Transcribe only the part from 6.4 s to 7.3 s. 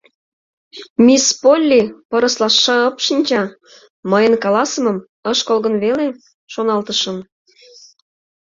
шоналтышым.